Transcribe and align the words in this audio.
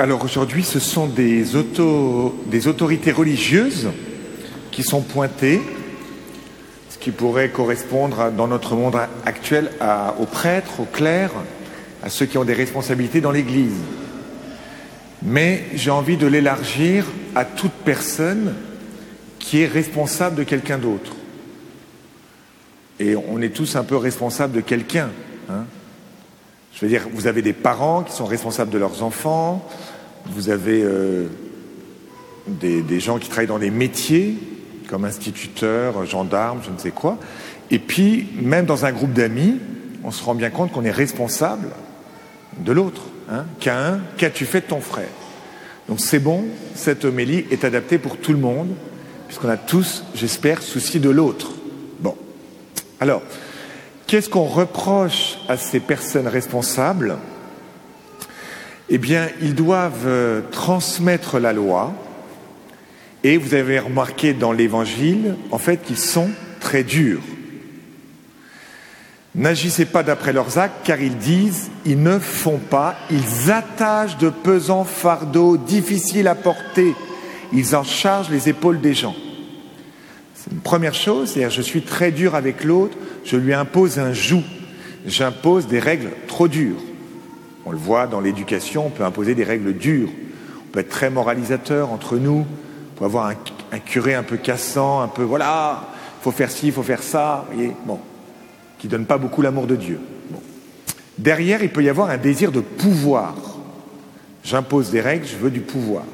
Alors 0.00 0.24
aujourd'hui, 0.24 0.64
ce 0.64 0.78
sont 0.80 1.06
des, 1.06 1.56
auto, 1.56 2.34
des 2.46 2.68
autorités 2.68 3.12
religieuses 3.12 3.90
qui 4.70 4.82
sont 4.82 5.02
pointées, 5.02 5.60
ce 6.88 6.96
qui 6.96 7.10
pourrait 7.10 7.50
correspondre 7.50 8.30
dans 8.30 8.48
notre 8.48 8.76
monde 8.76 8.96
actuel 9.26 9.70
aux 10.18 10.24
prêtres, 10.24 10.80
aux 10.80 10.86
clercs, 10.86 11.34
à 12.02 12.08
ceux 12.08 12.24
qui 12.24 12.38
ont 12.38 12.46
des 12.46 12.54
responsabilités 12.54 13.20
dans 13.20 13.30
l'Église. 13.30 13.76
Mais 15.22 15.64
j'ai 15.74 15.90
envie 15.90 16.16
de 16.16 16.26
l'élargir 16.26 17.04
à 17.34 17.44
toute 17.44 17.84
personne 17.84 18.54
qui 19.38 19.60
est 19.60 19.66
responsable 19.66 20.36
de 20.36 20.44
quelqu'un 20.44 20.78
d'autre. 20.78 21.12
Et 23.00 23.16
on 23.16 23.42
est 23.42 23.54
tous 23.54 23.76
un 23.76 23.84
peu 23.84 23.96
responsables 23.96 24.54
de 24.54 24.62
quelqu'un. 24.62 25.10
Hein. 25.50 25.66
Je 26.74 26.80
veux 26.80 26.88
dire, 26.88 27.06
vous 27.12 27.26
avez 27.26 27.42
des 27.42 27.52
parents 27.52 28.02
qui 28.02 28.12
sont 28.12 28.24
responsables 28.24 28.70
de 28.70 28.78
leurs 28.78 29.02
enfants, 29.02 29.66
vous 30.26 30.50
avez 30.50 30.82
euh, 30.82 31.26
des, 32.46 33.00
gens 33.00 33.18
qui 33.18 33.28
travaillent 33.28 33.46
dans 33.46 33.58
des 33.58 33.70
métiers, 33.70 34.36
comme 34.88 35.04
instituteurs, 35.04 36.04
gendarmes, 36.06 36.60
je 36.64 36.70
ne 36.70 36.78
sais 36.78 36.90
quoi. 36.90 37.18
Et 37.70 37.78
puis, 37.78 38.28
même 38.40 38.66
dans 38.66 38.84
un 38.84 38.92
groupe 38.92 39.12
d'amis, 39.12 39.58
on 40.04 40.10
se 40.10 40.22
rend 40.24 40.34
bien 40.34 40.50
compte 40.50 40.72
qu'on 40.72 40.84
est 40.84 40.90
responsable 40.90 41.68
de 42.58 42.72
l'autre. 42.72 43.02
Hein. 43.30 43.44
Qu'as-tu 43.60 44.44
fait 44.44 44.62
de 44.62 44.66
ton 44.66 44.80
frère? 44.80 45.08
Donc 45.88 46.00
c'est 46.00 46.18
bon, 46.18 46.44
cette 46.74 47.04
homélie 47.04 47.46
est 47.50 47.64
adaptée 47.64 47.98
pour 47.98 48.16
tout 48.16 48.32
le 48.32 48.38
monde, 48.38 48.74
puisqu'on 49.26 49.48
a 49.48 49.56
tous, 49.56 50.04
j'espère, 50.14 50.62
souci 50.62 51.00
de 51.00 51.10
l'autre. 51.10 51.52
Bon. 52.00 52.16
Alors, 53.00 53.22
qu'est-ce 54.10 54.28
qu'on 54.28 54.42
reproche 54.44 55.38
à 55.48 55.56
ces 55.56 55.78
personnes 55.78 56.26
responsables? 56.26 57.16
Eh 58.88 58.98
bien, 58.98 59.28
ils 59.40 59.54
doivent 59.54 60.06
euh, 60.06 60.40
transmettre 60.50 61.38
la 61.38 61.52
loi. 61.52 61.94
Et 63.22 63.36
vous 63.36 63.54
avez 63.54 63.78
remarqué 63.78 64.32
dans 64.32 64.50
l'Évangile, 64.50 65.36
en 65.52 65.58
fait, 65.58 65.76
qu'ils 65.84 65.96
sont 65.96 66.28
très 66.58 66.82
durs. 66.82 67.22
N'agissez 69.36 69.84
pas 69.84 70.02
d'après 70.02 70.32
leurs 70.32 70.58
actes, 70.58 70.80
car 70.82 71.00
ils 71.00 71.16
disent, 71.16 71.70
ils 71.86 72.02
ne 72.02 72.18
font 72.18 72.58
pas, 72.58 72.96
ils 73.12 73.52
attachent 73.52 74.18
de 74.18 74.28
pesants 74.28 74.82
fardeaux 74.82 75.56
difficiles 75.56 76.26
à 76.26 76.34
porter, 76.34 76.96
ils 77.52 77.76
en 77.76 77.84
chargent 77.84 78.30
les 78.30 78.48
épaules 78.48 78.80
des 78.80 78.94
gens. 78.94 79.14
C'est 80.42 80.52
une 80.52 80.60
première 80.60 80.94
chose, 80.94 81.30
c'est-à-dire 81.30 81.50
je 81.50 81.60
suis 81.60 81.82
très 81.82 82.12
dur 82.12 82.34
avec 82.34 82.64
l'autre, 82.64 82.96
je 83.24 83.36
lui 83.36 83.52
impose 83.52 83.98
un 83.98 84.14
joug, 84.14 84.42
j'impose 85.06 85.66
des 85.66 85.78
règles 85.78 86.08
trop 86.28 86.48
dures. 86.48 86.80
On 87.66 87.72
le 87.72 87.76
voit 87.76 88.06
dans 88.06 88.20
l'éducation, 88.20 88.86
on 88.86 88.90
peut 88.90 89.04
imposer 89.04 89.34
des 89.34 89.44
règles 89.44 89.74
dures. 89.74 90.08
On 90.66 90.72
peut 90.72 90.80
être 90.80 90.88
très 90.88 91.10
moralisateur 91.10 91.92
entre 91.92 92.16
nous. 92.16 92.46
On 92.46 92.98
peut 92.98 93.04
avoir 93.04 93.26
un, 93.26 93.78
curé 93.78 94.14
un 94.14 94.22
peu 94.22 94.38
cassant, 94.38 95.02
un 95.02 95.08
peu 95.08 95.22
voilà, 95.22 95.88
il 96.20 96.24
faut 96.24 96.30
faire 96.30 96.50
ci, 96.50 96.68
il 96.68 96.72
faut 96.72 96.82
faire 96.82 97.02
ça, 97.02 97.46
voyez, 97.52 97.72
bon, 97.84 97.98
qui 98.78 98.88
donne 98.88 99.04
pas 99.04 99.18
beaucoup 99.18 99.42
l'amour 99.42 99.66
de 99.66 99.76
Dieu. 99.76 100.00
Derrière, 101.18 101.62
il 101.62 101.68
peut 101.68 101.82
y 101.82 101.90
avoir 101.90 102.08
un 102.08 102.16
désir 102.16 102.50
de 102.50 102.60
pouvoir. 102.60 103.34
J'impose 104.42 104.90
des 104.90 105.02
règles, 105.02 105.26
je 105.26 105.36
veux 105.36 105.50
du 105.50 105.60
pouvoir. 105.60 106.04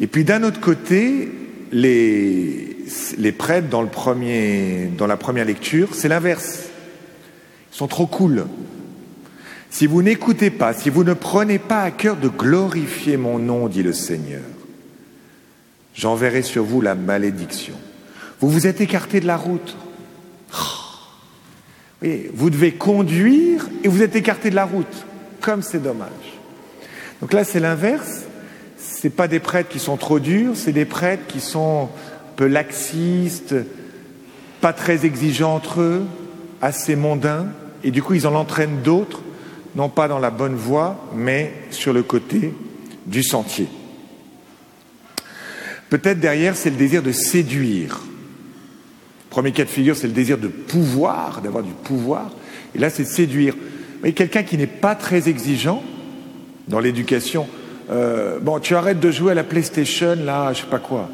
Et 0.00 0.08
puis 0.08 0.24
d'un 0.24 0.42
autre 0.42 0.60
côté, 0.60 1.30
les, 1.70 2.71
les 3.18 3.32
prêtres 3.32 3.68
dans, 3.68 3.82
la 5.06 5.16
première 5.16 5.44
lecture, 5.44 5.94
c'est 5.94 6.08
l'inverse. 6.08 6.64
Ils 7.72 7.76
sont 7.76 7.88
trop 7.88 8.06
cool. 8.06 8.46
Si 9.70 9.86
vous 9.86 10.02
n'écoutez 10.02 10.50
pas, 10.50 10.74
si 10.74 10.90
vous 10.90 11.04
ne 11.04 11.14
prenez 11.14 11.58
pas 11.58 11.82
à 11.82 11.90
cœur 11.90 12.16
de 12.16 12.28
glorifier 12.28 13.16
mon 13.16 13.38
nom, 13.38 13.68
dit 13.68 13.82
le 13.82 13.92
Seigneur, 13.92 14.42
j'enverrai 15.94 16.42
sur 16.42 16.64
vous 16.64 16.80
la 16.80 16.94
malédiction. 16.94 17.74
Vous 18.40 18.50
vous 18.50 18.66
êtes 18.66 18.80
écarté 18.80 19.20
de 19.20 19.26
la 19.26 19.36
route. 19.36 19.76
Oh. 20.54 22.06
vous 22.34 22.50
devez 22.50 22.72
conduire 22.72 23.68
et 23.82 23.88
vous 23.88 24.02
êtes 24.02 24.16
écarté 24.16 24.50
de 24.50 24.56
la 24.56 24.64
route. 24.64 25.06
Comme 25.40 25.62
c'est 25.62 25.82
dommage. 25.82 26.10
Donc 27.20 27.32
là, 27.32 27.44
c'est 27.44 27.60
l'inverse. 27.60 28.24
Ce 28.78 29.08
pas 29.08 29.28
des 29.28 29.40
prêtres 29.40 29.68
qui 29.68 29.78
sont 29.78 29.96
trop 29.96 30.20
durs, 30.20 30.52
c'est 30.54 30.72
des 30.72 30.84
prêtres 30.84 31.26
qui 31.26 31.40
sont 31.40 31.88
peu 32.36 32.46
laxistes, 32.46 33.54
pas 34.60 34.72
très 34.72 35.04
exigeants 35.06 35.54
entre 35.54 35.80
eux, 35.80 36.02
assez 36.60 36.96
mondains, 36.96 37.46
et 37.84 37.90
du 37.90 38.02
coup, 38.02 38.14
ils 38.14 38.26
en 38.26 38.34
entraînent 38.34 38.82
d'autres 38.82 39.22
non 39.74 39.88
pas 39.88 40.08
dans 40.08 40.18
la 40.18 40.30
bonne 40.30 40.54
voie, 40.54 41.08
mais 41.14 41.52
sur 41.70 41.92
le 41.92 42.02
côté 42.02 42.52
du 43.06 43.22
sentier. 43.22 43.68
Peut-être 45.88 46.20
derrière, 46.20 46.56
c'est 46.56 46.70
le 46.70 46.76
désir 46.76 47.02
de 47.02 47.12
séduire. 47.12 48.00
Premier 49.30 49.52
cas 49.52 49.64
de 49.64 49.70
figure, 49.70 49.96
c'est 49.96 50.06
le 50.06 50.12
désir 50.12 50.38
de 50.38 50.48
pouvoir, 50.48 51.40
d'avoir 51.42 51.64
du 51.64 51.72
pouvoir. 51.72 52.30
Et 52.74 52.78
là, 52.78 52.90
c'est 52.90 53.04
séduire. 53.04 53.54
Mais 54.02 54.12
quelqu'un 54.12 54.42
qui 54.42 54.58
n'est 54.58 54.66
pas 54.66 54.94
très 54.94 55.28
exigeant 55.28 55.82
dans 56.68 56.80
l'éducation. 56.80 57.46
Euh, 57.90 58.38
bon, 58.40 58.58
tu 58.58 58.74
arrêtes 58.74 59.00
de 59.00 59.10
jouer 59.10 59.32
à 59.32 59.34
la 59.34 59.44
PlayStation, 59.44 60.16
là, 60.22 60.52
je 60.52 60.60
sais 60.60 60.66
pas 60.66 60.78
quoi. 60.78 61.08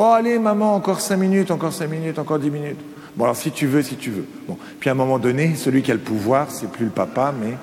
Oh, 0.00 0.12
allez, 0.12 0.38
maman, 0.38 0.76
encore 0.76 1.00
cinq 1.00 1.16
minutes, 1.16 1.50
encore 1.50 1.72
cinq 1.72 1.88
minutes, 1.88 2.20
encore 2.20 2.38
dix 2.38 2.52
minutes. 2.52 2.78
Bon, 3.16 3.24
alors 3.24 3.34
si 3.34 3.50
tu 3.50 3.66
veux, 3.66 3.82
si 3.82 3.96
tu 3.96 4.12
veux. 4.12 4.26
Bon, 4.46 4.56
puis 4.78 4.88
à 4.88 4.92
un 4.92 4.94
moment 4.94 5.18
donné, 5.18 5.56
celui 5.56 5.82
qui 5.82 5.90
a 5.90 5.94
le 5.94 5.98
pouvoir, 5.98 6.52
c'est 6.52 6.70
plus 6.70 6.84
le 6.84 6.92
papa, 6.92 7.34
mais 7.36 7.54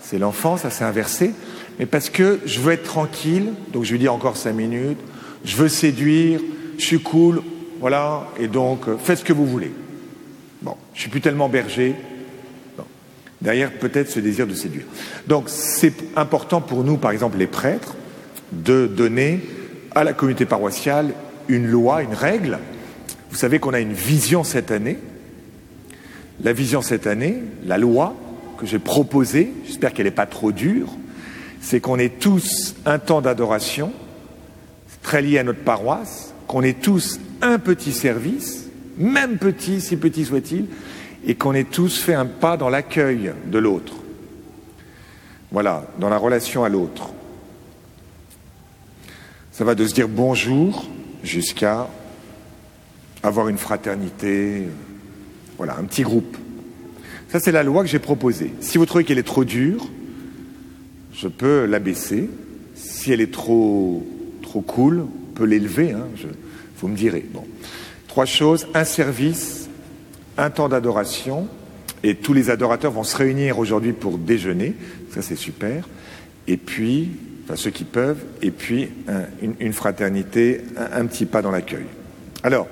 c'est 0.00 0.18
l'enfant, 0.18 0.56
ça 0.56 0.70
s'est 0.70 0.82
inversé, 0.82 1.32
mais 1.78 1.86
parce 1.86 2.10
que 2.10 2.40
je 2.46 2.58
veux 2.58 2.72
être 2.72 2.82
tranquille, 2.82 3.52
donc 3.72 3.84
je 3.84 3.92
lui 3.92 4.00
dis 4.00 4.08
encore 4.08 4.36
cinq 4.36 4.54
minutes, 4.54 4.98
je 5.44 5.54
veux 5.54 5.68
séduire, 5.68 6.40
je 6.78 6.84
suis 6.84 6.98
cool, 6.98 7.42
voilà, 7.78 8.26
et 8.40 8.48
donc 8.48 8.88
euh, 8.88 8.96
faites 8.98 9.20
ce 9.20 9.24
que 9.24 9.32
vous 9.32 9.46
voulez. 9.46 9.70
Bon, 10.62 10.74
je 10.94 11.00
suis 11.00 11.10
plus 11.10 11.20
tellement 11.20 11.48
berger. 11.48 11.94
Derrière 13.40 13.70
peut-être 13.70 14.10
ce 14.10 14.18
désir 14.18 14.48
de 14.48 14.54
séduire. 14.54 14.86
Donc 15.28 15.44
c'est 15.46 15.94
important 16.16 16.60
pour 16.60 16.82
nous, 16.82 16.96
par 16.96 17.12
exemple 17.12 17.38
les 17.38 17.46
prêtres, 17.46 17.94
de 18.50 18.88
donner 18.88 19.42
à 19.94 20.02
la 20.02 20.12
communauté 20.12 20.44
paroissiale 20.44 21.14
une 21.48 21.66
loi, 21.66 22.02
une 22.02 22.14
règle. 22.14 22.58
Vous 23.30 23.36
savez 23.36 23.58
qu'on 23.58 23.74
a 23.74 23.80
une 23.80 23.92
vision 23.92 24.44
cette 24.44 24.70
année. 24.70 24.98
La 26.42 26.52
vision 26.52 26.82
cette 26.82 27.06
année, 27.06 27.42
la 27.64 27.78
loi, 27.78 28.14
que 28.58 28.66
j'ai 28.66 28.78
proposé, 28.78 29.52
j'espère 29.66 29.92
qu'elle 29.92 30.06
n'est 30.06 30.12
pas 30.12 30.26
trop 30.26 30.52
dure, 30.52 30.88
c'est 31.60 31.80
qu'on 31.80 31.98
ait 31.98 32.08
tous 32.10 32.74
un 32.86 32.98
temps 32.98 33.20
d'adoration, 33.20 33.92
très 35.02 35.22
lié 35.22 35.38
à 35.38 35.44
notre 35.44 35.60
paroisse, 35.60 36.34
qu'on 36.46 36.62
ait 36.62 36.74
tous 36.74 37.20
un 37.40 37.58
petit 37.58 37.92
service, 37.92 38.66
même 38.98 39.38
petit, 39.38 39.80
si 39.80 39.96
petit 39.96 40.24
soit-il, 40.24 40.66
et 41.26 41.34
qu'on 41.34 41.54
ait 41.54 41.64
tous 41.64 41.98
fait 41.98 42.14
un 42.14 42.26
pas 42.26 42.56
dans 42.56 42.68
l'accueil 42.68 43.32
de 43.46 43.58
l'autre. 43.58 43.94
Voilà, 45.52 45.86
dans 45.98 46.08
la 46.08 46.18
relation 46.18 46.64
à 46.64 46.68
l'autre. 46.68 47.10
Ça 49.52 49.64
va 49.64 49.74
de 49.74 49.86
se 49.86 49.94
dire 49.94 50.08
bonjour 50.08 50.84
jusqu'à 51.24 51.88
avoir 53.22 53.48
une 53.48 53.58
fraternité, 53.58 54.68
voilà, 55.56 55.76
un 55.78 55.84
petit 55.84 56.02
groupe. 56.02 56.36
Ça, 57.28 57.40
c'est 57.40 57.52
la 57.52 57.62
loi 57.62 57.82
que 57.82 57.88
j'ai 57.88 57.98
proposée. 57.98 58.52
Si 58.60 58.78
vous 58.78 58.86
trouvez 58.86 59.04
qu'elle 59.04 59.18
est 59.18 59.24
trop 59.24 59.44
dure, 59.44 59.88
je 61.12 61.26
peux 61.26 61.64
l'abaisser. 61.64 62.28
Si 62.74 63.12
elle 63.12 63.20
est 63.20 63.32
trop, 63.32 64.06
cool, 64.66 65.00
on 65.00 65.34
peut 65.34 65.44
l'élever. 65.44 65.92
Hein, 65.92 66.06
vous 66.78 66.88
me 66.88 66.96
direz. 66.96 67.26
Trois 68.06 68.26
choses 68.26 68.68
un 68.74 68.84
service, 68.84 69.68
un 70.36 70.50
temps 70.50 70.68
d'adoration, 70.68 71.48
et 72.04 72.14
tous 72.14 72.34
les 72.34 72.50
adorateurs 72.50 72.92
vont 72.92 73.02
se 73.02 73.16
réunir 73.16 73.58
aujourd'hui 73.58 73.92
pour 73.92 74.18
déjeuner. 74.18 74.74
Ça, 75.10 75.22
c'est 75.22 75.36
super. 75.36 75.88
Et 76.46 76.58
puis, 76.58 77.12
enfin, 77.44 77.56
ceux 77.56 77.70
qui 77.70 77.84
peuvent, 77.84 78.22
et 78.42 78.50
puis 78.50 78.90
une, 79.60 79.72
fraternité, 79.72 80.62
un, 80.76 81.06
petit 81.06 81.26
pas 81.26 81.42
dans 81.42 81.50
l'accueil. 81.50 81.86
Alors, 82.42 82.66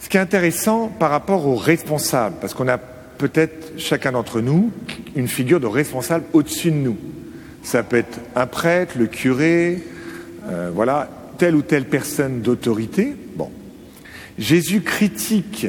ce 0.00 0.08
qui 0.08 0.16
est 0.16 0.20
intéressant 0.20 0.88
par 0.88 1.10
rapport 1.10 1.46
aux 1.46 1.56
responsables, 1.56 2.36
parce 2.40 2.54
qu'on 2.54 2.68
a 2.68 2.78
peut-être 2.78 3.78
chacun 3.78 4.12
d'entre 4.12 4.40
nous 4.40 4.72
une 5.14 5.28
figure 5.28 5.60
de 5.60 5.66
responsable 5.66 6.24
au-dessus 6.32 6.72
de 6.72 6.76
nous. 6.76 6.96
Ça 7.62 7.84
peut 7.84 7.96
être 7.96 8.18
un 8.34 8.46
prêtre, 8.46 8.94
le 8.98 9.06
curé, 9.06 9.82
euh, 10.48 10.70
voilà, 10.74 11.08
telle 11.38 11.54
ou 11.54 11.62
telle 11.62 11.84
personne 11.84 12.40
d'autorité. 12.40 13.14
Bon. 13.36 13.50
Jésus 14.38 14.80
critique 14.80 15.68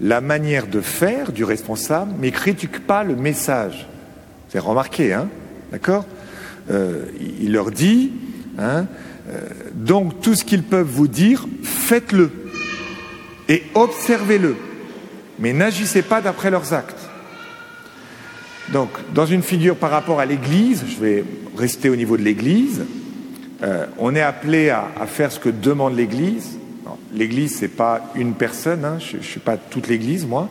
la 0.00 0.20
manière 0.20 0.66
de 0.66 0.80
faire 0.80 1.32
du 1.32 1.44
responsable, 1.44 2.12
mais 2.18 2.30
critique 2.30 2.86
pas 2.86 3.04
le 3.04 3.16
message. 3.16 3.86
C'est 4.48 4.60
remarqué, 4.60 5.12
hein 5.12 5.28
D'accord? 5.72 6.06
Euh, 6.70 7.06
Il 7.40 7.52
leur 7.52 7.70
dit, 7.70 8.12
hein, 8.58 8.86
euh, 9.30 9.40
donc 9.74 10.20
tout 10.20 10.34
ce 10.34 10.44
qu'ils 10.44 10.62
peuvent 10.62 10.88
vous 10.88 11.08
dire, 11.08 11.46
faites-le 11.62 12.30
et 13.48 13.62
observez-le 13.74 14.56
mais 15.38 15.52
n'agissez 15.52 16.02
pas 16.02 16.20
d'après 16.20 16.50
leurs 16.50 16.72
actes. 16.72 17.08
Donc, 18.72 18.90
dans 19.14 19.26
une 19.26 19.42
figure 19.42 19.76
par 19.76 19.90
rapport 19.90 20.20
à 20.20 20.26
l'Église, 20.26 20.84
je 20.86 20.96
vais 21.02 21.24
rester 21.56 21.88
au 21.88 21.96
niveau 21.96 22.16
de 22.16 22.22
l'Église. 22.22 22.84
Euh, 23.62 23.86
on 23.98 24.14
est 24.14 24.20
appelé 24.20 24.70
à, 24.70 24.84
faire 25.06 25.32
ce 25.32 25.40
que 25.40 25.48
demande 25.48 25.96
l'Église. 25.96 26.58
L'Église, 27.14 27.56
c'est 27.56 27.68
pas 27.68 28.10
une 28.14 28.34
personne. 28.34 28.84
Hein. 28.84 28.98
je, 28.98 29.16
ne 29.16 29.22
suis 29.22 29.40
pas 29.40 29.56
toute 29.56 29.88
l'Église, 29.88 30.26
moi, 30.26 30.48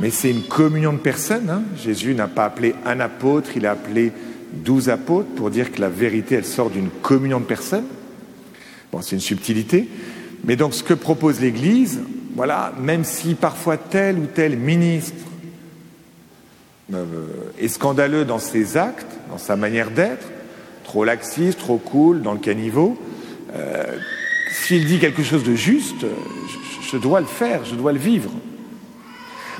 mais 0.00 0.10
c'est 0.10 0.30
une 0.30 0.44
communion 0.44 0.92
de 0.92 0.98
personnes. 0.98 1.50
Hein. 1.50 1.62
Jésus 1.76 2.14
n'a 2.14 2.28
pas 2.28 2.46
appelé 2.46 2.74
un 2.86 3.00
apôtre, 3.00 3.50
il 3.56 3.66
a 3.66 3.72
appelé 3.72 4.12
douze 4.54 4.88
apôtres 4.88 5.30
pour 5.36 5.50
dire 5.50 5.72
que 5.72 5.80
la 5.80 5.88
vérité, 5.88 6.36
elle 6.36 6.44
sort 6.44 6.70
d'une 6.70 6.90
communion 6.90 7.40
de 7.40 7.44
personnes. 7.44 7.86
Bon, 8.92 9.02
c'est 9.02 9.16
une 9.16 9.20
subtilité. 9.20 9.88
Mais 10.44 10.56
donc, 10.56 10.74
ce 10.74 10.82
que 10.82 10.94
propose 10.94 11.40
l'Église, 11.40 12.00
voilà, 12.34 12.72
même 12.78 13.04
si 13.04 13.34
parfois 13.34 13.76
tel 13.76 14.18
ou 14.18 14.26
tel 14.26 14.56
ministre 14.56 15.14
euh, 16.92 17.26
est 17.58 17.68
scandaleux 17.68 18.24
dans 18.24 18.38
ses 18.38 18.76
actes, 18.76 19.16
dans 19.30 19.38
sa 19.38 19.56
manière 19.56 19.90
d'être, 19.90 20.26
trop 20.84 21.04
laxiste, 21.04 21.58
trop 21.58 21.78
cool, 21.78 22.22
dans 22.22 22.32
le 22.32 22.38
caniveau, 22.38 22.98
euh, 23.54 23.84
s'il 24.52 24.86
dit 24.86 24.98
quelque 24.98 25.22
chose 25.22 25.44
de 25.44 25.54
juste, 25.54 26.04
je, 26.90 26.96
dois 26.98 27.20
le 27.20 27.26
faire, 27.26 27.64
je 27.64 27.74
dois 27.74 27.92
le 27.92 27.98
vivre. 27.98 28.30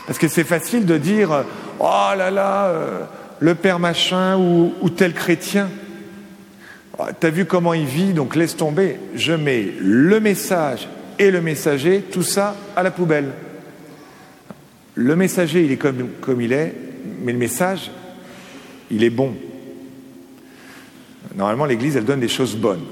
Parce 0.06 0.19
que 0.19 0.29
c'est 0.29 0.44
facile 0.44 0.85
de 0.85 0.99
dire 0.99 1.44
Oh 1.81 2.11
là 2.17 2.31
là, 2.31 2.67
euh, 2.67 3.05
le 3.40 3.54
père 3.54 3.78
machin 3.78 4.38
ou, 4.38 4.90
tel 4.90 5.12
chrétien. 5.12 5.69
Ah, 6.98 7.08
t'as 7.19 7.31
vu 7.31 7.44
comment 7.44 7.75
il 7.75 7.86
vit, 7.86 8.12
donc 8.12 8.36
laisse 8.36 8.56
tomber. 8.56 8.96
Je 9.14 9.32
mets 9.32 9.69
le 9.81 10.20
message 10.20 10.88
et 11.19 11.31
le 11.31 11.40
messager, 11.40 12.02
tout 12.02 12.22
ça 12.22 12.56
à 12.76 12.82
la 12.82 12.90
poubelle. 12.90 13.32
Le 14.94 15.16
messager, 15.16 15.64
il 15.64 15.72
est 15.72 15.76
comme, 15.76 16.40
il 16.40 16.52
est, 16.52 16.72
mais 17.22 17.32
le 17.32 17.38
message, 17.38 17.90
il 18.90 19.02
est 19.02 19.10
bon. 19.10 19.34
Normalement, 21.34 21.64
l'Église, 21.64 21.96
elle 21.96 22.04
donne 22.04 22.20
des 22.20 22.28
choses 22.28 22.56
bonnes. 22.56 22.84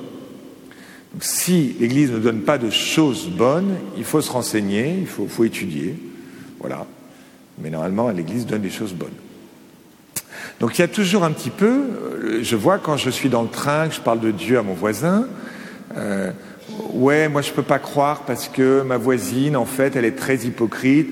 si 1.20 1.76
l'Église 1.78 2.10
ne 2.10 2.18
donne 2.18 2.40
pas 2.40 2.58
de 2.58 2.70
choses 2.70 3.28
bonnes, 3.28 3.76
il 3.96 4.04
faut 4.04 4.20
se 4.20 4.32
renseigner, 4.32 4.96
il 4.98 5.06
faut 5.06 5.44
étudier. 5.44 5.94
Voilà. 6.58 6.86
Mais 7.60 7.70
normalement, 7.70 8.08
l'Église 8.08 8.46
donne 8.46 8.62
des 8.62 8.70
choses 8.70 8.94
bonnes. 8.94 9.10
Donc 10.60 10.78
il 10.78 10.80
y 10.80 10.84
a 10.84 10.88
toujours 10.88 11.24
un 11.24 11.32
petit 11.32 11.50
peu, 11.50 11.66
euh, 11.66 12.38
je 12.42 12.56
vois 12.56 12.78
quand 12.78 12.96
je 12.96 13.10
suis 13.10 13.28
dans 13.28 13.42
le 13.42 13.48
train, 13.48 13.88
que 13.88 13.94
je 13.94 14.00
parle 14.00 14.20
de 14.20 14.30
Dieu 14.30 14.58
à 14.58 14.62
mon 14.62 14.74
voisin, 14.74 15.26
euh, 15.96 16.30
ouais, 16.92 17.28
moi 17.28 17.42
je 17.42 17.50
ne 17.50 17.54
peux 17.54 17.62
pas 17.62 17.78
croire 17.78 18.22
parce 18.22 18.48
que 18.48 18.82
ma 18.82 18.96
voisine, 18.96 19.56
en 19.56 19.64
fait, 19.64 19.96
elle 19.96 20.04
est 20.04 20.16
très 20.16 20.36
hypocrite, 20.38 21.08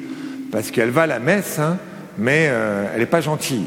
parce 0.53 0.71
qu'elle 0.71 0.91
va 0.91 1.03
à 1.03 1.07
la 1.07 1.19
messe, 1.19 1.59
hein, 1.59 1.79
mais 2.17 2.47
euh, 2.49 2.87
elle 2.93 3.01
n'est 3.01 3.07
pas 3.07 3.21
gentille. 3.21 3.67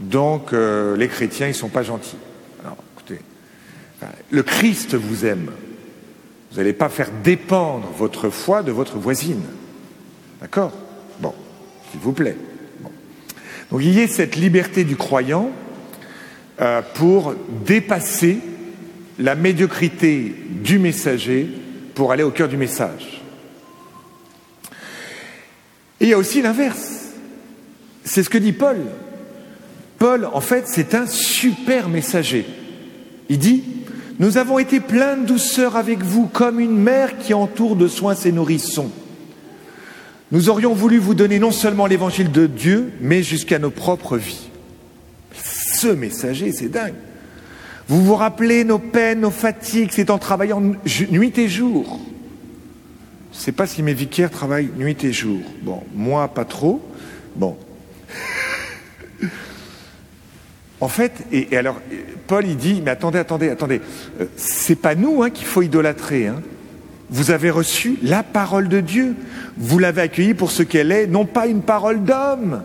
Donc 0.00 0.50
les 0.52 1.06
chrétiens, 1.06 1.46
ils 1.46 1.50
ne 1.50 1.54
sont 1.54 1.68
pas 1.68 1.84
gentils. 1.84 2.16
Alors 2.64 2.76
écoutez, 2.96 3.20
le 4.30 4.42
Christ 4.42 4.96
vous 4.96 5.24
aime. 5.24 5.52
Vous 6.50 6.58
n'allez 6.58 6.72
pas 6.72 6.88
faire 6.88 7.08
dépendre 7.22 7.88
votre 7.96 8.28
foi 8.28 8.64
de 8.64 8.72
votre 8.72 8.98
voisine. 8.98 9.42
D'accord? 10.40 10.72
Bon, 11.20 11.32
s'il 11.90 12.00
vous 12.00 12.12
plaît. 12.12 12.36
Donc 13.70 13.80
il 13.82 13.98
y 13.98 14.02
a 14.02 14.08
cette 14.08 14.36
liberté 14.36 14.84
du 14.84 14.96
croyant 14.96 15.50
euh, 16.60 16.82
pour 16.94 17.34
dépasser 17.64 18.38
la 19.18 19.34
médiocrité 19.34 20.34
du 20.62 20.78
messager 20.78 21.48
pour 21.94 22.12
aller 22.12 22.22
au 22.22 22.30
cœur 22.30 22.48
du 22.48 22.56
message. 22.56 23.22
Et 26.00 26.06
il 26.06 26.08
y 26.08 26.14
a 26.14 26.18
aussi 26.18 26.42
l'inverse. 26.42 27.12
C'est 28.04 28.22
ce 28.22 28.30
que 28.30 28.38
dit 28.38 28.52
Paul. 28.52 28.78
Paul, 29.98 30.28
en 30.32 30.40
fait, 30.40 30.64
c'est 30.66 30.94
un 30.94 31.06
super 31.06 31.88
messager. 31.88 32.44
Il 33.28 33.38
dit, 33.38 33.62
nous 34.18 34.36
avons 34.36 34.58
été 34.58 34.80
pleins 34.80 35.16
de 35.16 35.26
douceur 35.26 35.76
avec 35.76 36.02
vous, 36.02 36.26
comme 36.26 36.58
une 36.58 36.76
mère 36.76 37.18
qui 37.18 37.34
entoure 37.34 37.76
de 37.76 37.86
soins 37.86 38.14
ses 38.14 38.32
nourrissons. 38.32 38.90
Nous 40.32 40.48
aurions 40.48 40.72
voulu 40.72 40.96
vous 40.96 41.14
donner 41.14 41.38
non 41.38 41.52
seulement 41.52 41.86
l'évangile 41.86 42.32
de 42.32 42.46
Dieu, 42.46 42.90
mais 43.02 43.22
jusqu'à 43.22 43.58
nos 43.58 43.70
propres 43.70 44.16
vies. 44.16 44.48
Ce 45.34 45.88
messager, 45.88 46.52
c'est 46.52 46.70
dingue. 46.70 46.94
Vous 47.86 48.02
vous 48.02 48.14
rappelez 48.14 48.64
nos 48.64 48.78
peines, 48.78 49.20
nos 49.20 49.30
fatigues, 49.30 49.90
c'est 49.92 50.08
en 50.08 50.18
travaillant 50.18 50.62
nuit 51.10 51.38
et 51.38 51.48
jour. 51.48 52.00
Je 53.32 53.38
ne 53.38 53.42
sais 53.42 53.52
pas 53.52 53.66
si 53.66 53.82
mes 53.82 53.92
vicaires 53.92 54.30
travaillent 54.30 54.70
nuit 54.78 55.04
et 55.04 55.12
jour. 55.12 55.40
Bon, 55.62 55.82
moi, 55.94 56.26
pas 56.28 56.46
trop. 56.46 56.80
Bon. 57.36 57.58
en 60.80 60.88
fait, 60.88 61.24
et, 61.30 61.54
alors, 61.54 61.78
Paul, 62.26 62.46
il 62.46 62.56
dit, 62.56 62.80
mais 62.82 62.92
attendez, 62.92 63.18
attendez, 63.18 63.50
attendez, 63.50 63.82
euh, 64.20 64.26
c'est 64.36 64.76
pas 64.76 64.94
nous 64.94 65.22
hein, 65.22 65.28
qu'il 65.28 65.46
faut 65.46 65.60
idolâtrer. 65.60 66.28
Hein. 66.28 66.40
Vous 67.10 67.30
avez 67.30 67.50
reçu 67.50 67.98
la 68.02 68.22
parole 68.22 68.68
de 68.68 68.80
Dieu. 68.80 69.14
Vous 69.56 69.78
l'avez 69.78 70.02
accueillie 70.02 70.34
pour 70.34 70.50
ce 70.50 70.62
qu'elle 70.62 70.92
est, 70.92 71.06
non 71.06 71.24
pas 71.24 71.46
une 71.46 71.62
parole 71.62 72.02
d'homme, 72.04 72.62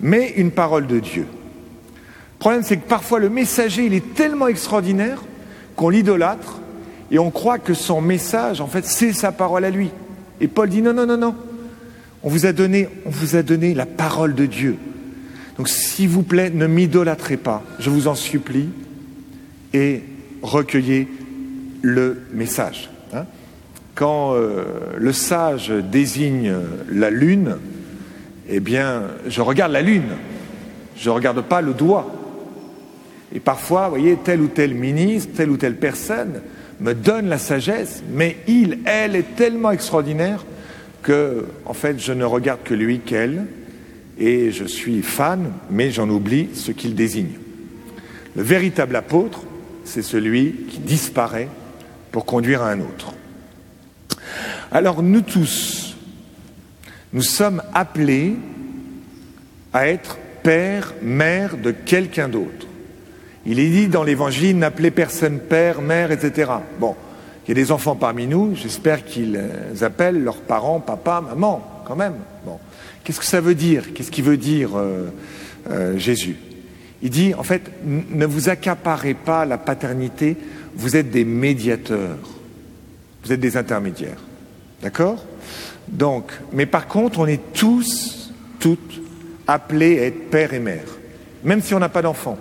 mais 0.00 0.32
une 0.36 0.50
parole 0.50 0.86
de 0.86 0.98
Dieu. 1.00 1.26
Le 1.26 2.38
problème, 2.38 2.62
c'est 2.62 2.76
que 2.76 2.88
parfois 2.88 3.18
le 3.18 3.28
messager, 3.28 3.84
il 3.84 3.94
est 3.94 4.14
tellement 4.14 4.48
extraordinaire 4.48 5.22
qu'on 5.76 5.88
l'idolâtre 5.90 6.60
et 7.10 7.18
on 7.18 7.30
croit 7.30 7.58
que 7.58 7.74
son 7.74 8.00
message, 8.00 8.60
en 8.60 8.66
fait, 8.66 8.84
c'est 8.86 9.12
sa 9.12 9.32
parole 9.32 9.64
à 9.64 9.70
lui. 9.70 9.90
Et 10.40 10.48
Paul 10.48 10.68
dit 10.68 10.82
non, 10.82 10.94
non, 10.94 11.06
non, 11.06 11.18
non. 11.18 11.34
On 12.22 12.28
vous 12.28 12.46
a 12.46 12.52
donné, 12.52 12.88
on 13.04 13.10
vous 13.10 13.36
a 13.36 13.42
donné 13.42 13.74
la 13.74 13.86
parole 13.86 14.34
de 14.34 14.46
Dieu. 14.46 14.76
Donc, 15.56 15.68
s'il 15.68 16.08
vous 16.08 16.22
plaît, 16.22 16.50
ne 16.50 16.66
m'idolâtrez 16.66 17.36
pas, 17.36 17.62
je 17.78 17.90
vous 17.90 18.08
en 18.08 18.14
supplie, 18.14 18.68
et 19.74 20.02
recueillez 20.42 21.08
le 21.82 22.22
message 22.32 22.90
quand 24.00 24.32
euh, 24.32 24.64
le 24.96 25.12
sage 25.12 25.68
désigne 25.68 26.54
la 26.90 27.10
lune, 27.10 27.58
eh 28.48 28.58
bien, 28.58 29.02
je 29.28 29.42
regarde 29.42 29.72
la 29.72 29.82
lune, 29.82 30.16
je 30.96 31.10
ne 31.10 31.14
regarde 31.14 31.42
pas 31.42 31.60
le 31.60 31.74
doigt. 31.74 32.10
Et 33.34 33.40
parfois, 33.40 33.84
vous 33.84 33.96
voyez, 33.96 34.16
tel 34.16 34.40
ou 34.40 34.46
tel 34.46 34.74
ministre, 34.74 35.34
telle 35.36 35.50
ou 35.50 35.58
telle 35.58 35.76
personne 35.76 36.40
me 36.80 36.94
donne 36.94 37.28
la 37.28 37.36
sagesse, 37.36 38.02
mais 38.10 38.38
il, 38.48 38.78
elle 38.86 39.14
est 39.16 39.36
tellement 39.36 39.70
extraordinaire 39.70 40.46
que, 41.02 41.44
en 41.66 41.74
fait, 41.74 42.00
je 42.00 42.14
ne 42.14 42.24
regarde 42.24 42.62
que 42.64 42.72
lui 42.72 43.00
qu'elle, 43.00 43.44
et 44.18 44.50
je 44.50 44.64
suis 44.64 45.02
fan, 45.02 45.52
mais 45.70 45.90
j'en 45.90 46.08
oublie 46.08 46.48
ce 46.54 46.72
qu'il 46.72 46.94
désigne. 46.94 47.34
Le 48.34 48.42
véritable 48.42 48.96
apôtre, 48.96 49.42
c'est 49.84 50.00
celui 50.00 50.52
qui 50.70 50.78
disparaît 50.78 51.48
pour 52.12 52.24
conduire 52.24 52.62
à 52.62 52.70
un 52.70 52.80
autre. 52.80 53.12
Alors 54.72 55.02
nous 55.02 55.22
tous, 55.22 55.96
nous 57.12 57.22
sommes 57.22 57.60
appelés 57.74 58.36
à 59.72 59.88
être 59.88 60.16
père, 60.44 60.94
mère 61.02 61.56
de 61.56 61.72
quelqu'un 61.72 62.28
d'autre. 62.28 62.68
Il 63.46 63.58
est 63.58 63.68
dit 63.68 63.88
dans 63.88 64.04
l'Évangile, 64.04 64.56
n'appelez 64.56 64.92
personne 64.92 65.40
père, 65.40 65.82
mère, 65.82 66.12
etc. 66.12 66.52
Bon, 66.78 66.94
il 67.46 67.48
y 67.48 67.52
a 67.52 67.54
des 67.64 67.72
enfants 67.72 67.96
parmi 67.96 68.28
nous, 68.28 68.54
j'espère 68.54 69.04
qu'ils 69.04 69.40
appellent 69.80 70.22
leurs 70.22 70.40
parents 70.40 70.78
papa, 70.78 71.20
maman, 71.20 71.82
quand 71.84 71.96
même. 71.96 72.14
Bon, 72.46 72.60
qu'est-ce 73.02 73.18
que 73.18 73.26
ça 73.26 73.40
veut 73.40 73.56
dire? 73.56 73.92
Qu'est-ce 73.92 74.12
qu'il 74.12 74.22
veut 74.22 74.36
dire 74.36 74.76
euh, 74.76 75.08
euh, 75.68 75.98
Jésus? 75.98 76.36
Il 77.02 77.10
dit, 77.10 77.34
en 77.34 77.42
fait, 77.42 77.62
ne 77.84 78.24
vous 78.24 78.50
accaparez 78.50 79.14
pas 79.14 79.46
la 79.46 79.58
paternité, 79.58 80.36
vous 80.76 80.96
êtes 80.96 81.10
des 81.10 81.24
médiateurs, 81.24 82.18
vous 83.24 83.32
êtes 83.32 83.40
des 83.40 83.56
intermédiaires. 83.56 84.20
D'accord? 84.82 85.24
Donc, 85.88 86.32
mais 86.52 86.66
par 86.66 86.86
contre, 86.86 87.18
on 87.18 87.26
est 87.26 87.52
tous, 87.52 88.32
toutes, 88.58 89.00
appelés 89.46 89.98
à 89.98 90.06
être 90.06 90.30
père 90.30 90.54
et 90.54 90.60
mère, 90.60 90.84
même 91.42 91.60
si 91.60 91.74
on 91.74 91.78
n'a 91.78 91.88
pas 91.88 92.02
d'enfant. 92.02 92.38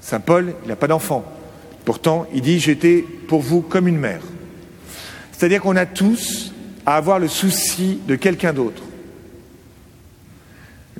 Saint 0.00 0.20
Paul, 0.20 0.54
il 0.64 0.68
n'a 0.68 0.76
pas 0.76 0.86
d'enfant. 0.86 1.24
Pourtant, 1.84 2.26
il 2.32 2.40
dit, 2.40 2.60
j'étais 2.60 3.04
pour 3.28 3.40
vous 3.40 3.60
comme 3.60 3.88
une 3.88 3.98
mère. 3.98 4.20
C'est-à-dire 5.32 5.60
qu'on 5.60 5.76
a 5.76 5.86
tous 5.86 6.52
à 6.86 6.96
avoir 6.96 7.18
le 7.18 7.28
souci 7.28 8.00
de 8.06 8.14
quelqu'un 8.14 8.52
d'autre. 8.52 8.82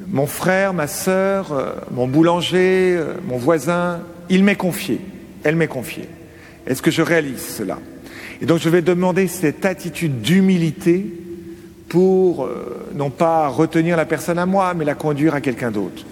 Mon 0.08 0.26
frère, 0.26 0.74
ma 0.74 0.86
sœur, 0.86 1.52
euh, 1.52 1.74
mon 1.90 2.08
boulanger, 2.08 2.96
euh, 2.96 3.14
mon 3.26 3.36
voisin, 3.36 4.00
il 4.28 4.42
m'est 4.42 4.56
confié, 4.56 5.00
elle 5.44 5.56
m'est 5.56 5.68
confiée. 5.68 6.08
Est-ce 6.66 6.82
que 6.82 6.90
je 6.90 7.02
réalise 7.02 7.40
cela? 7.40 7.78
Et 8.40 8.46
donc 8.46 8.60
je 8.60 8.68
vais 8.68 8.82
demander 8.82 9.28
cette 9.28 9.64
attitude 9.64 10.20
d'humilité 10.20 11.06
pour 11.88 12.44
euh, 12.44 12.88
non 12.94 13.10
pas 13.10 13.48
retenir 13.48 13.96
la 13.96 14.04
personne 14.04 14.38
à 14.38 14.46
moi, 14.46 14.74
mais 14.74 14.84
la 14.84 14.94
conduire 14.94 15.34
à 15.34 15.40
quelqu'un 15.40 15.70
d'autre. 15.70 16.04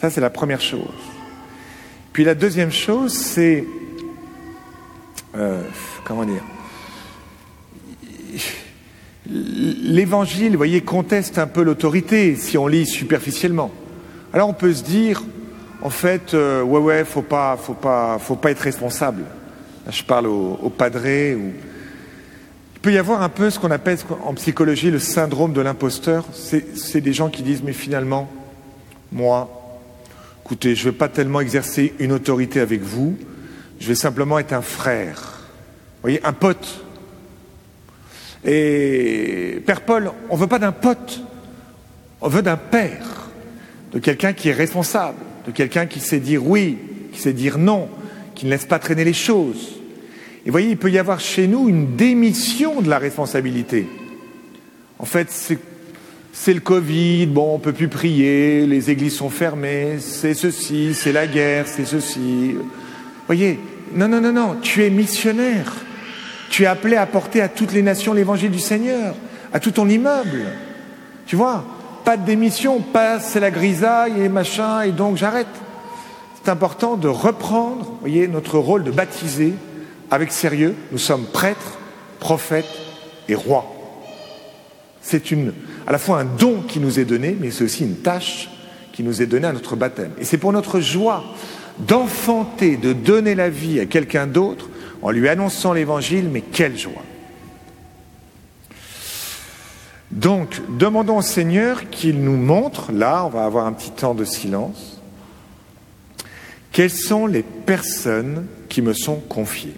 Ça, 0.00 0.10
c'est 0.10 0.20
la 0.20 0.30
première 0.30 0.60
chose. 0.60 0.80
Puis 2.12 2.24
la 2.24 2.34
deuxième 2.34 2.70
chose, 2.70 3.12
c'est... 3.12 3.64
Euh, 5.36 5.62
comment 6.04 6.24
dire 6.24 6.42
L'évangile, 9.28 10.52
vous 10.52 10.56
voyez, 10.56 10.82
conteste 10.82 11.38
un 11.38 11.46
peu 11.48 11.62
l'autorité 11.62 12.36
si 12.36 12.56
on 12.56 12.68
lit 12.68 12.86
superficiellement. 12.86 13.72
Alors 14.32 14.48
on 14.48 14.54
peut 14.54 14.72
se 14.72 14.84
dire, 14.84 15.24
en 15.82 15.90
fait, 15.90 16.32
euh, 16.32 16.62
ouais, 16.62 16.80
ouais, 16.80 17.04
faut 17.04 17.22
pas, 17.22 17.56
faut 17.56 17.74
pas, 17.74 18.18
faut 18.20 18.36
pas 18.36 18.52
être 18.52 18.60
responsable. 18.60 19.24
Je 19.90 20.02
parle 20.02 20.26
au, 20.26 20.58
au 20.62 20.70
padré. 20.70 21.34
Ou... 21.34 21.52
Il 22.74 22.80
peut 22.80 22.92
y 22.92 22.98
avoir 22.98 23.22
un 23.22 23.28
peu 23.28 23.50
ce 23.50 23.58
qu'on 23.58 23.70
appelle 23.70 23.98
en 24.24 24.34
psychologie 24.34 24.90
le 24.90 24.98
syndrome 24.98 25.52
de 25.52 25.60
l'imposteur. 25.60 26.24
C'est 26.32 27.00
des 27.00 27.12
gens 27.12 27.30
qui 27.30 27.42
disent, 27.42 27.62
mais 27.62 27.72
finalement, 27.72 28.30
moi, 29.12 29.80
écoutez, 30.44 30.74
je 30.74 30.86
ne 30.86 30.92
vais 30.92 30.96
pas 30.96 31.08
tellement 31.08 31.40
exercer 31.40 31.94
une 31.98 32.12
autorité 32.12 32.60
avec 32.60 32.82
vous, 32.82 33.16
je 33.80 33.88
vais 33.88 33.94
simplement 33.94 34.38
être 34.38 34.52
un 34.52 34.62
frère. 34.62 35.40
Vous 35.96 36.02
voyez, 36.02 36.24
un 36.24 36.32
pote. 36.32 36.84
Et 38.44 39.62
Père 39.66 39.80
Paul, 39.80 40.12
on 40.30 40.36
ne 40.36 40.40
veut 40.40 40.46
pas 40.46 40.60
d'un 40.60 40.72
pote, 40.72 41.20
on 42.20 42.28
veut 42.28 42.42
d'un 42.42 42.56
père, 42.56 43.28
de 43.92 43.98
quelqu'un 43.98 44.32
qui 44.32 44.50
est 44.50 44.52
responsable, 44.52 45.18
de 45.46 45.50
quelqu'un 45.50 45.86
qui 45.86 45.98
sait 45.98 46.20
dire 46.20 46.46
oui, 46.46 46.78
qui 47.12 47.20
sait 47.20 47.32
dire 47.32 47.58
non, 47.58 47.88
qui 48.36 48.46
ne 48.46 48.50
laisse 48.50 48.66
pas 48.66 48.78
traîner 48.78 49.04
les 49.04 49.12
choses. 49.12 49.75
Et 50.46 50.48
vous 50.48 50.52
voyez, 50.52 50.70
il 50.70 50.76
peut 50.76 50.92
y 50.92 50.98
avoir 50.98 51.18
chez 51.18 51.48
nous 51.48 51.68
une 51.68 51.96
démission 51.96 52.80
de 52.80 52.88
la 52.88 52.98
responsabilité. 52.98 53.88
En 55.00 55.04
fait, 55.04 55.28
c'est 56.32 56.54
le 56.54 56.60
Covid, 56.60 57.26
bon, 57.26 57.56
on 57.56 57.58
peut 57.58 57.72
plus 57.72 57.88
prier, 57.88 58.64
les 58.64 58.88
églises 58.92 59.16
sont 59.16 59.28
fermées, 59.28 59.96
c'est 59.98 60.34
ceci, 60.34 60.94
c'est 60.94 61.10
la 61.10 61.26
guerre, 61.26 61.66
c'est 61.66 61.84
ceci. 61.84 62.54
Voyez, 63.26 63.58
non, 63.92 64.06
non, 64.06 64.20
non, 64.20 64.32
non, 64.32 64.56
tu 64.62 64.84
es 64.84 64.90
missionnaire. 64.90 65.74
Tu 66.48 66.62
es 66.62 66.66
appelé 66.66 66.94
à 66.94 67.06
porter 67.06 67.40
à 67.40 67.48
toutes 67.48 67.72
les 67.72 67.82
nations 67.82 68.12
l'évangile 68.12 68.52
du 68.52 68.60
Seigneur, 68.60 69.16
à 69.52 69.58
tout 69.58 69.72
ton 69.72 69.88
immeuble. 69.88 70.44
Tu 71.26 71.34
vois, 71.34 71.64
pas 72.04 72.16
de 72.16 72.24
démission, 72.24 72.78
pas 72.78 73.18
c'est 73.18 73.40
la 73.40 73.50
grisaille 73.50 74.22
et 74.22 74.28
machin, 74.28 74.82
et 74.82 74.92
donc 74.92 75.16
j'arrête. 75.16 75.48
C'est 76.36 76.52
important 76.52 76.96
de 76.96 77.08
reprendre, 77.08 77.94
voyez, 78.00 78.28
notre 78.28 78.60
rôle 78.60 78.84
de 78.84 78.92
baptiser 78.92 79.54
avec 80.10 80.32
sérieux. 80.32 80.74
Nous 80.92 80.98
sommes 80.98 81.26
prêtres, 81.26 81.78
prophètes 82.20 82.64
et 83.28 83.34
rois. 83.34 83.72
C'est 85.00 85.22
à 85.86 85.92
la 85.92 85.98
fois 85.98 86.18
un 86.18 86.24
don 86.24 86.62
qui 86.66 86.80
nous 86.80 86.98
est 86.98 87.04
donné, 87.04 87.36
mais 87.38 87.50
c'est 87.50 87.64
aussi 87.64 87.84
une 87.84 87.98
tâche 87.98 88.50
qui 88.92 89.04
nous 89.04 89.22
est 89.22 89.26
donnée 89.26 89.46
à 89.46 89.52
notre 89.52 89.76
baptême. 89.76 90.10
Et 90.18 90.24
c'est 90.24 90.38
pour 90.38 90.52
notre 90.52 90.80
joie 90.80 91.22
d'enfanter, 91.78 92.76
de 92.76 92.92
donner 92.92 93.34
la 93.34 93.48
vie 93.48 93.78
à 93.78 93.86
quelqu'un 93.86 94.26
d'autre 94.26 94.68
en 95.02 95.10
lui 95.10 95.28
annonçant 95.28 95.72
l'évangile, 95.72 96.28
mais 96.32 96.40
quelle 96.40 96.76
joie. 96.76 97.04
Donc, 100.10 100.60
demandons 100.78 101.18
au 101.18 101.22
Seigneur 101.22 101.90
qu'il 101.90 102.20
nous 102.22 102.36
montre, 102.36 102.90
là, 102.90 103.24
on 103.26 103.28
va 103.28 103.44
avoir 103.44 103.66
un 103.66 103.72
petit 103.72 103.90
temps 103.90 104.14
de 104.14 104.24
silence, 104.24 105.00
quelles 106.72 106.90
sont 106.90 107.26
les 107.26 107.42
personnes 107.42 108.46
qui 108.68 108.82
me 108.82 108.92
sont 108.92 109.16
confiées. 109.16 109.74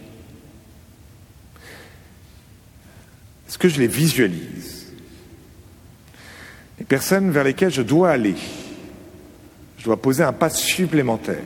Est-ce 3.49 3.59
que 3.59 3.69
je 3.69 3.81
les 3.81 3.87
visualise? 3.87 4.93
Les 6.78 6.85
personnes 6.85 7.31
vers 7.31 7.45
lesquelles 7.45 7.73
je 7.73 7.83
dois 7.83 8.11
aller. 8.11 8.37
Je 9.78 9.85
dois 9.85 10.00
poser 10.00 10.23
un 10.23 10.33
pas 10.33 10.50
supplémentaire, 10.50 11.37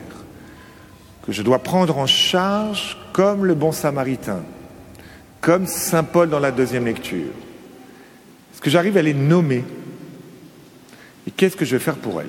que 1.25 1.31
je 1.31 1.41
dois 1.41 1.59
prendre 1.59 1.97
en 1.97 2.07
charge 2.07 2.97
comme 3.13 3.45
le 3.45 3.55
bon 3.55 3.71
samaritain, 3.71 4.43
comme 5.39 5.67
Saint 5.67 6.03
Paul 6.03 6.29
dans 6.29 6.39
la 6.39 6.51
deuxième 6.51 6.85
lecture. 6.85 7.31
Que 8.59 8.69
j'arrive 8.69 8.95
à 8.95 9.01
les 9.01 9.13
nommer? 9.13 9.61
Et 11.27 11.31
qu'est-ce 11.31 11.57
que 11.57 11.65
je 11.65 11.75
vais 11.75 11.83
faire 11.83 11.97
pour 11.97 12.21
elles? 12.21 12.27